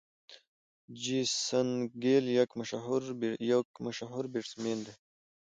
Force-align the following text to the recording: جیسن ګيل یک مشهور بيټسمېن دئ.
جیسن 1.01 1.69
ګيل 2.01 2.25
یک 3.51 3.79
مشهور 4.15 4.23
بيټسمېن 4.31 4.79
دئ. 4.85 4.93